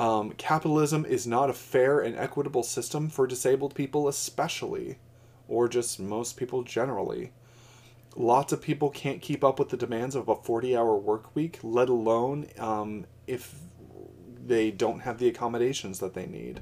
[0.00, 4.98] Um, capitalism is not a fair and equitable system for disabled people, especially,
[5.46, 7.32] or just most people generally
[8.16, 11.58] lots of people can't keep up with the demands of a 40 hour work week,
[11.62, 13.54] let alone um, if
[14.44, 16.60] they don't have the accommodations that they need.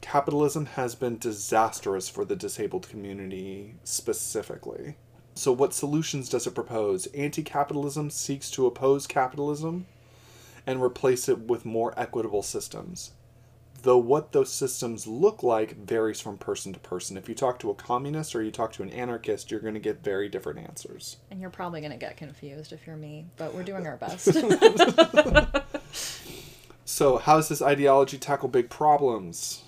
[0.00, 4.96] Capitalism has been disastrous for the disabled community specifically.
[5.34, 7.06] So, what solutions does it propose?
[7.08, 9.86] Anti capitalism seeks to oppose capitalism
[10.66, 13.12] and replace it with more equitable systems
[13.82, 17.16] though what those systems look like varies from person to person.
[17.16, 19.80] If you talk to a communist or you talk to an anarchist, you're going to
[19.80, 21.18] get very different answers.
[21.30, 24.34] And you're probably going to get confused if you're me, but we're doing our best.
[26.88, 29.64] So, how does this ideology tackle big problems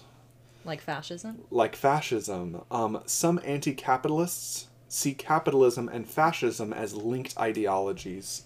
[0.65, 1.43] like fascism?
[1.51, 2.63] like fascism?
[2.71, 8.45] Um, some anti capitalists see capitalism and fascism as linked ideologies.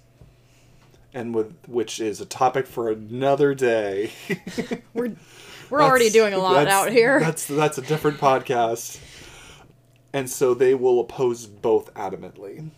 [1.14, 4.12] And with which is a topic for another day.
[4.94, 5.14] We're
[5.68, 7.18] we're already doing a lot out here.
[7.20, 9.00] That's that's a different podcast.
[10.12, 12.70] And so they will oppose both adamantly.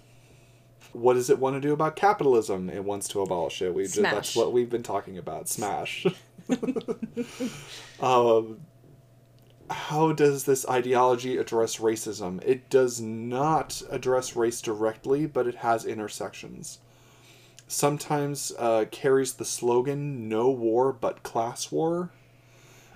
[0.92, 2.70] What does it want to do about capitalism?
[2.70, 3.74] It wants to abolish it.
[3.74, 5.48] We just, that's what we've been talking about.
[5.48, 6.06] Smash.
[8.00, 8.60] um,
[9.70, 12.42] how does this ideology address racism?
[12.44, 16.78] It does not address race directly, but it has intersections.
[17.66, 22.10] Sometimes uh, carries the slogan "No war but class war,"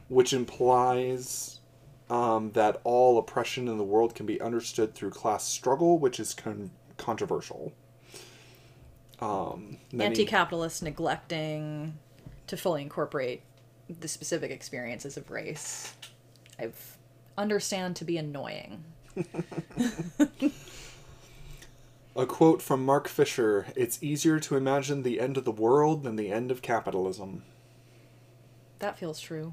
[0.08, 1.60] which implies
[2.10, 6.34] um, that all oppression in the world can be understood through class struggle, which is
[6.34, 7.72] con- controversial.
[9.20, 11.98] Um, many- Anti-capitalist neglecting
[12.46, 13.42] to fully incorporate
[14.00, 15.94] the specific experiences of race.
[16.58, 16.98] I've
[17.38, 18.84] understand to be annoying.
[22.18, 26.16] A quote from Mark Fisher It's easier to imagine the end of the world than
[26.16, 27.44] the end of capitalism.
[28.80, 29.52] That feels true.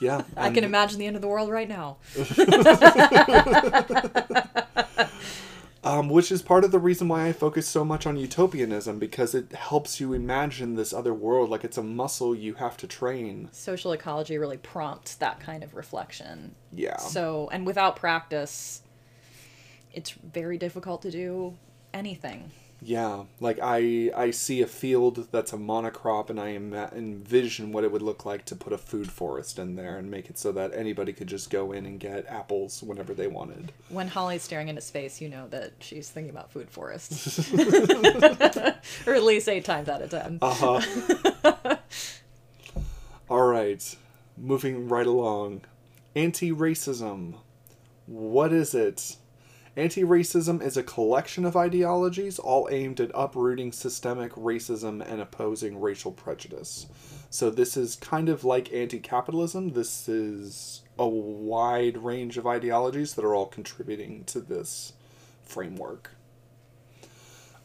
[0.00, 0.22] Yeah.
[0.36, 1.98] I can imagine the end of the world right now.
[5.84, 9.34] Um, which is part of the reason why I focus so much on utopianism because
[9.34, 13.48] it helps you imagine this other world like it's a muscle you have to train.
[13.50, 16.54] Social ecology really prompts that kind of reflection.
[16.70, 16.98] Yeah.
[16.98, 18.82] So, and without practice,
[19.92, 21.56] it's very difficult to do
[21.92, 22.50] anything.
[22.84, 27.92] Yeah, like I I see a field that's a monocrop and I envision what it
[27.92, 30.74] would look like to put a food forest in there and make it so that
[30.74, 33.70] anybody could just go in and get apples whenever they wanted.
[33.88, 37.52] When Holly's staring into space, you know that she's thinking about food forests.
[39.06, 40.38] or at least eight times out of ten.
[40.42, 41.76] Uh-huh.
[43.30, 43.96] All right.
[44.36, 45.62] Moving right along.
[46.16, 47.36] Anti-racism.
[48.06, 49.16] What is it?
[49.74, 56.12] Anti-racism is a collection of ideologies all aimed at uprooting systemic racism and opposing racial
[56.12, 56.86] prejudice.
[57.30, 59.70] So this is kind of like anti-capitalism.
[59.70, 64.92] This is a wide range of ideologies that are all contributing to this
[65.42, 66.10] framework.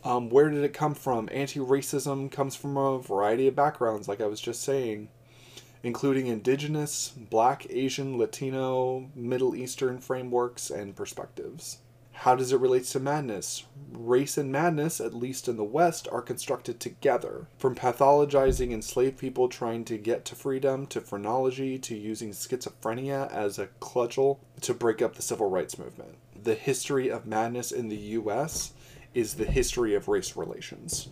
[0.06, 1.28] Um, where did it come from?
[1.34, 5.10] Anti racism comes from a variety of backgrounds, like I was just saying,
[5.84, 11.80] including indigenous, black, Asian, Latino, Middle Eastern frameworks and perspectives.
[12.22, 13.66] How does it relate to madness?
[13.92, 17.46] Race and madness, at least in the West, are constructed together.
[17.60, 23.60] From pathologizing enslaved people trying to get to freedom, to phrenology, to using schizophrenia as
[23.60, 26.16] a cudgel to break up the civil rights movement.
[26.42, 28.72] The history of madness in the US
[29.14, 31.10] is the history of race relations.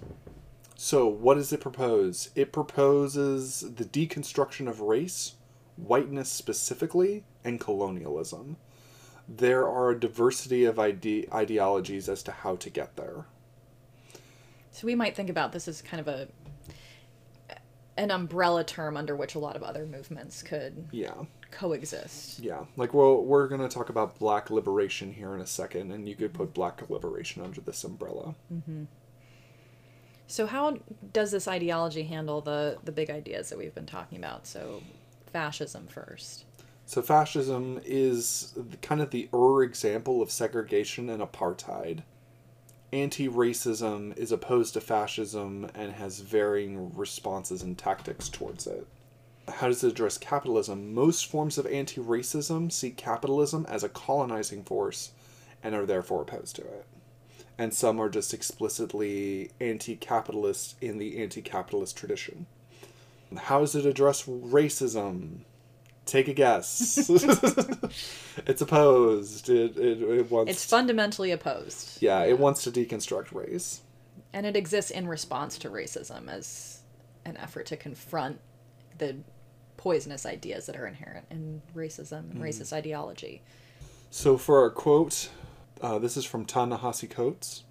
[0.76, 2.32] So, what does it propose?
[2.36, 5.36] It proposes the deconstruction of race,
[5.78, 8.58] whiteness specifically, and colonialism
[9.28, 13.26] there are a diversity of ide- ideologies as to how to get there.
[14.72, 16.28] So we might think about this as kind of a
[17.98, 21.14] an umbrella term under which a lot of other movements could yeah
[21.52, 22.40] coexist.
[22.40, 26.16] Yeah, like we're we're gonna talk about Black liberation here in a second, and you
[26.16, 28.36] could put Black liberation under this umbrella.
[28.54, 28.84] Mm-hmm.
[30.28, 30.78] So how
[31.14, 34.46] does this ideology handle the the big ideas that we've been talking about?
[34.48, 34.82] So
[35.32, 36.45] fascism first.
[36.86, 42.04] So fascism is kind of the er example of segregation and apartheid.
[42.94, 48.88] Anti-racism is opposed to fascism and has varying responses and tactics towards it.
[49.48, 50.94] How does it address capitalism?
[50.94, 55.12] Most forms of anti-racism see capitalism as a colonizing force
[55.64, 56.86] and are therefore opposed to it.
[57.58, 62.46] And some are just explicitly anti-capitalist in the anti-capitalist tradition.
[63.36, 65.40] How does it address racism?
[66.06, 67.10] Take a guess.
[67.10, 69.50] it's opposed.
[69.50, 70.52] It, it, it wants.
[70.52, 72.02] It's fundamentally opposed.
[72.02, 73.82] Yeah, it wants to deconstruct race.
[74.32, 76.82] And it exists in response to racism as
[77.26, 78.40] an effort to confront
[78.98, 79.16] the
[79.78, 82.42] poisonous ideas that are inherent in racism and mm.
[82.42, 83.42] racist ideology.
[84.12, 85.30] So, for our quote,
[85.82, 87.64] uh, this is from Ta-Nehisi Coates.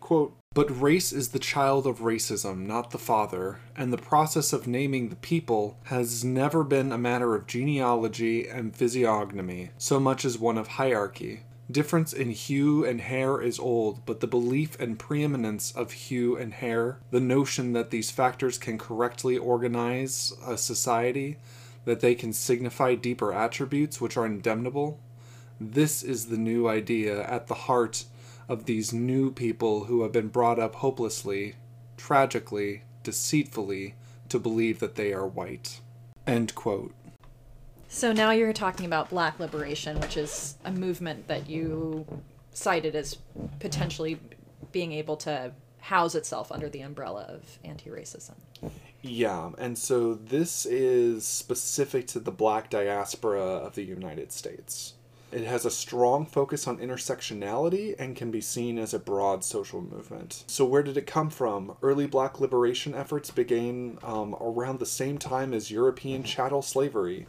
[0.00, 4.66] Quote, but race is the child of racism, not the father, and the process of
[4.66, 10.38] naming the people has never been a matter of genealogy and physiognomy, so much as
[10.38, 11.42] one of hierarchy.
[11.70, 16.54] Difference in hue and hair is old, but the belief and preeminence of hue and
[16.54, 21.36] hair, the notion that these factors can correctly organize a society,
[21.84, 24.98] that they can signify deeper attributes which are indemnable,
[25.60, 28.04] this is the new idea at the heart
[28.48, 31.56] of these new people who have been brought up hopelessly,
[31.96, 33.94] tragically, deceitfully
[34.28, 35.80] to believe that they are white.
[36.26, 36.94] End quote.
[37.88, 42.06] So now you're talking about black liberation, which is a movement that you
[42.52, 43.16] cited as
[43.60, 44.20] potentially
[44.72, 48.34] being able to house itself under the umbrella of anti racism.
[49.00, 54.94] Yeah, and so this is specific to the black diaspora of the United States.
[55.30, 59.82] It has a strong focus on intersectionality and can be seen as a broad social
[59.82, 60.44] movement.
[60.46, 61.76] So, where did it come from?
[61.82, 67.26] Early black liberation efforts began um, around the same time as European chattel slavery.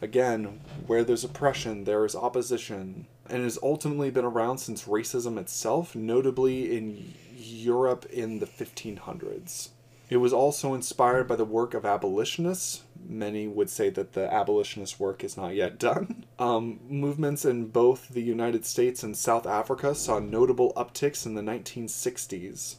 [0.00, 5.36] Again, where there's oppression, there is opposition, and it has ultimately been around since racism
[5.36, 9.70] itself, notably in Europe in the 1500s.
[10.08, 12.82] It was also inspired by the work of abolitionists.
[13.06, 16.24] Many would say that the abolitionist work is not yet done.
[16.38, 21.42] Um, movements in both the United States and South Africa saw notable upticks in the
[21.42, 22.76] 1960s.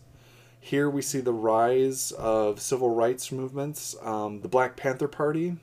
[0.59, 5.57] Here we see the rise of civil rights movements, um, the Black Panther Party,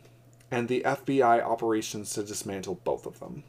[0.51, 3.43] and the FBI operations to dismantle both of them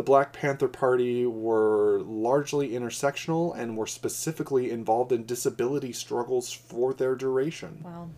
[0.00, 6.94] the Black Panther Party were largely intersectional and were specifically involved in disability struggles for
[6.94, 7.82] their duration.
[7.84, 8.08] Wow.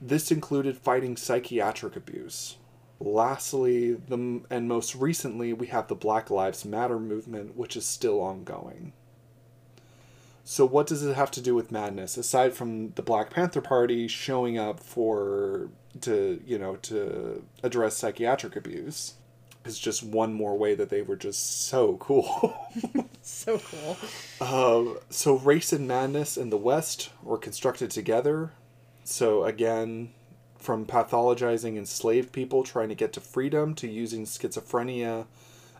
[0.00, 2.56] This included fighting psychiatric abuse.
[2.98, 8.20] Lastly, the, and most recently, we have the Black Lives Matter movement, which is still
[8.20, 8.92] ongoing.
[10.44, 14.08] So, what does it have to do with madness aside from the Black Panther Party
[14.08, 15.68] showing up for
[16.02, 19.14] to you know to address psychiatric abuse?
[19.64, 22.54] is just one more way that they were just so cool.
[23.22, 23.96] so cool.
[24.40, 28.52] Um, so race and madness in the West were constructed together.
[29.04, 30.10] So again,
[30.58, 35.26] from pathologizing enslaved people trying to get to freedom to using schizophrenia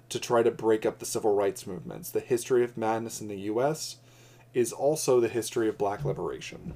[0.08, 2.10] to try to break up the civil rights movements.
[2.10, 3.96] The history of madness in the U.S.
[4.54, 6.74] is also the history of black liberation.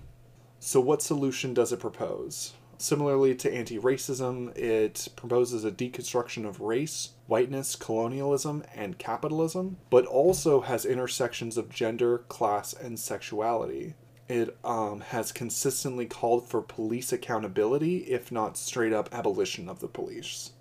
[0.61, 2.55] So, what solution does it propose?
[2.79, 10.07] Similarly to anti racism, it proposes a deconstruction of race, whiteness, colonialism, and capitalism, but
[10.07, 13.95] also has intersections of gender, class, and sexuality.
[14.29, 19.89] It um, has consistently called for police accountability, if not straight up abolition of the
[19.89, 20.53] police.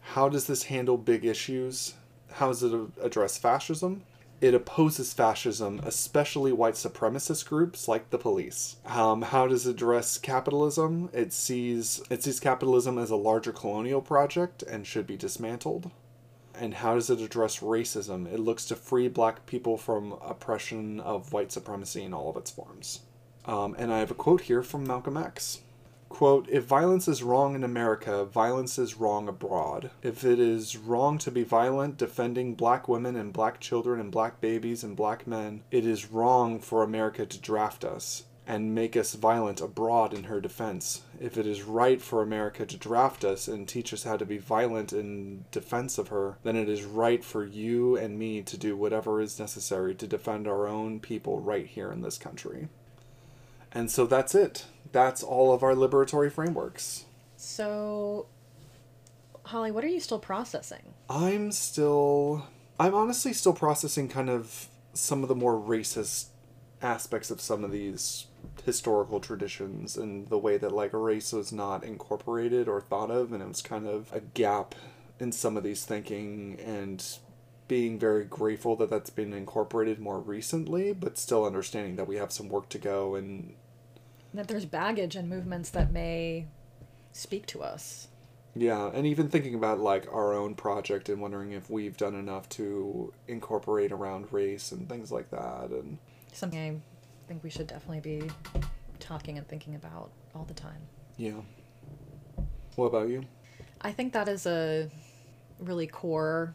[0.00, 1.94] How does this handle big issues?
[2.32, 4.04] How does it address fascism?
[4.40, 8.76] it opposes fascism, especially white supremacist groups like the police.
[8.86, 11.10] Um, how does it address capitalism?
[11.12, 15.90] It sees it sees capitalism as a larger colonial project and should be dismantled.
[16.54, 18.32] And how does it address racism?
[18.32, 22.50] It looks to free black people from oppression of white supremacy in all of its
[22.50, 23.00] forms.
[23.48, 25.62] Um, and I have a quote here from Malcolm X.
[26.10, 29.90] Quote, if violence is wrong in America, violence is wrong abroad.
[30.02, 34.40] If it is wrong to be violent defending black women and black children and black
[34.40, 39.14] babies and black men, it is wrong for America to draft us and make us
[39.14, 41.02] violent abroad in her defense.
[41.20, 44.38] If it is right for America to draft us and teach us how to be
[44.38, 48.74] violent in defense of her, then it is right for you and me to do
[48.74, 52.68] whatever is necessary to defend our own people right here in this country.
[53.72, 54.66] And so that's it.
[54.92, 57.04] That's all of our liberatory frameworks.
[57.36, 58.26] So,
[59.44, 60.94] Holly, what are you still processing?
[61.08, 62.46] I'm still.
[62.80, 66.26] I'm honestly still processing kind of some of the more racist
[66.80, 68.26] aspects of some of these
[68.64, 73.42] historical traditions and the way that like race was not incorporated or thought of and
[73.42, 74.74] it was kind of a gap
[75.18, 77.18] in some of these thinking and
[77.68, 82.32] being very grateful that that's been incorporated more recently but still understanding that we have
[82.32, 83.54] some work to go and
[84.34, 86.46] that there's baggage and movements that may
[87.12, 88.08] speak to us
[88.54, 92.48] yeah and even thinking about like our own project and wondering if we've done enough
[92.48, 95.98] to incorporate around race and things like that and
[96.32, 96.82] something
[97.28, 98.30] I think we should definitely be
[98.98, 100.80] talking and thinking about all the time.
[101.18, 101.40] Yeah.
[102.76, 103.24] What about you?
[103.80, 104.88] I think that is a
[105.58, 106.54] really core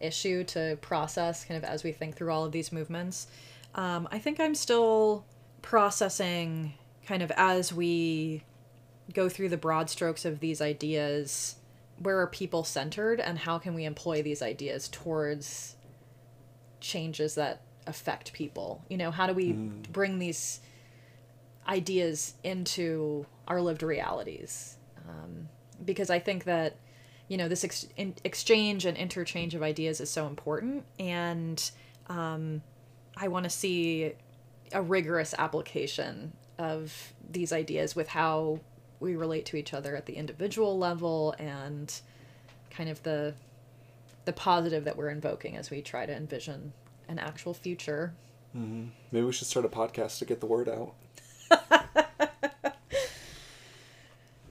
[0.00, 3.26] issue to process kind of as we think through all of these movements.
[3.74, 5.24] Um, I think I'm still
[5.62, 6.74] processing
[7.06, 8.42] kind of as we
[9.12, 11.56] go through the broad strokes of these ideas
[11.98, 15.76] where are people centered and how can we employ these ideas towards
[16.80, 19.88] changes that affect people you know how do we mm.
[19.92, 20.60] bring these
[21.68, 24.76] ideas into our lived realities
[25.08, 25.48] um,
[25.84, 26.76] because i think that
[27.28, 27.86] you know this ex-
[28.24, 31.70] exchange and interchange of ideas is so important and
[32.08, 32.62] um,
[33.16, 34.12] i want to see
[34.72, 38.60] a rigorous application of these ideas with how
[39.00, 42.00] we relate to each other at the individual level and
[42.70, 43.34] kind of the
[44.24, 46.72] the positive that we're invoking as we try to envision
[47.08, 48.12] an actual future.
[48.56, 48.88] Mm-hmm.
[49.12, 50.94] Maybe we should start a podcast to get the word out.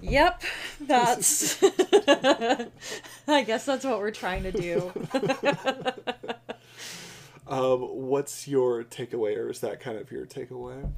[0.01, 0.41] yep,
[0.81, 1.63] that's.
[3.27, 4.91] I guess that's what we're trying to do.
[7.47, 10.91] um, what's your takeaway, or is that kind of your takeaway?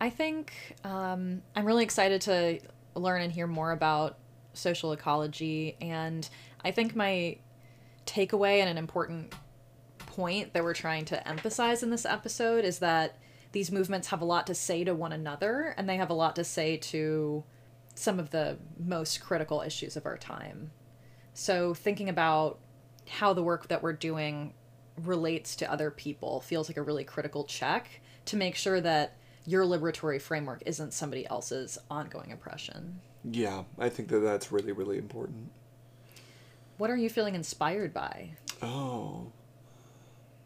[0.00, 0.52] I think
[0.84, 2.60] um, I'm really excited to
[2.94, 4.18] learn and hear more about
[4.52, 6.28] social ecology, and
[6.64, 7.38] I think my
[8.06, 9.34] takeaway and an important
[9.98, 13.16] point that we're trying to emphasize in this episode is that
[13.52, 16.36] these movements have a lot to say to one another and they have a lot
[16.36, 17.44] to say to
[17.94, 20.70] some of the most critical issues of our time.
[21.34, 22.58] So, thinking about
[23.08, 24.54] how the work that we're doing
[25.02, 29.16] relates to other people feels like a really critical check to make sure that
[29.46, 33.00] your liberatory framework isn't somebody else's ongoing oppression.
[33.24, 35.50] Yeah, I think that that's really, really important.
[36.78, 38.30] What are you feeling inspired by?
[38.60, 39.32] Oh,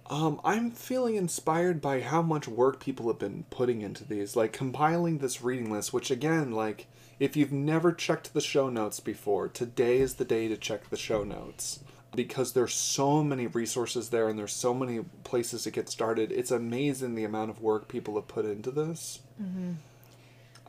[0.09, 4.53] um, I'm feeling inspired by how much work people have been putting into these, like
[4.53, 6.87] compiling this reading list, which again, like,
[7.19, 10.97] if you've never checked the show notes before, today is the day to check the
[10.97, 11.81] show notes.
[12.15, 16.33] Because there's so many resources there and there's so many places to get started.
[16.33, 19.21] It's amazing the amount of work people have put into this.
[19.43, 19.73] Mm-hmm.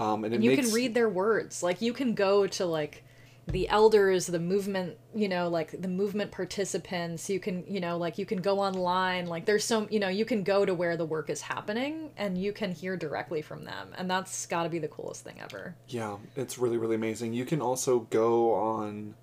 [0.02, 0.66] Um, and, and you makes...
[0.66, 1.64] can read their words.
[1.64, 3.04] Like, you can go to, like,
[3.48, 8.18] the elders the movement you know like the movement participants you can you know like
[8.18, 11.06] you can go online like there's some you know you can go to where the
[11.06, 14.80] work is happening and you can hear directly from them and that's got to be
[14.80, 15.76] the coolest thing ever.
[15.88, 17.34] Yeah it's really really amazing.
[17.34, 19.16] You can also go on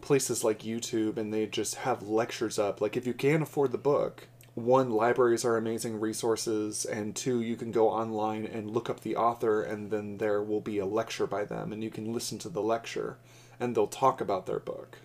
[0.00, 2.80] places like youtube and they just have lectures up.
[2.80, 7.56] Like if you can't afford the book one libraries are amazing resources and two you
[7.56, 11.26] can go online and look up the author and then there will be a lecture
[11.26, 13.18] by them and you can listen to the lecture
[13.60, 14.98] and they'll talk about their book.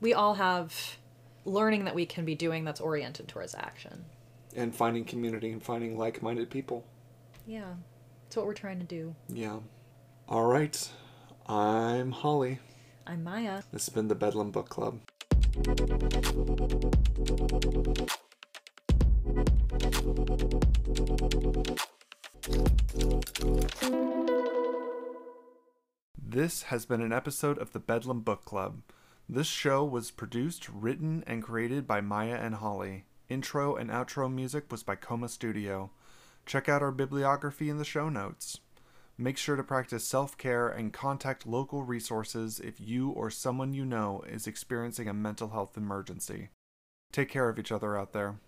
[0.00, 0.96] We all have
[1.44, 4.04] learning that we can be doing that's oriented towards action.
[4.56, 6.84] And finding community and finding like minded people.
[7.46, 7.74] Yeah.
[8.26, 9.14] It's what we're trying to do.
[9.28, 9.58] Yeah.
[10.28, 10.90] All right.
[11.46, 12.58] I'm Holly.
[13.06, 13.62] I'm Maya.
[13.72, 15.00] This has been the Bedlam Book Club.
[26.34, 28.82] This has been an episode of the Bedlam Book Club.
[29.28, 33.04] This show was produced, written, and created by Maya and Holly.
[33.28, 35.92] Intro and outro music was by Coma Studio.
[36.44, 38.58] Check out our bibliography in the show notes.
[39.16, 43.84] Make sure to practice self care and contact local resources if you or someone you
[43.84, 46.48] know is experiencing a mental health emergency.
[47.12, 48.40] Take care of each other out there.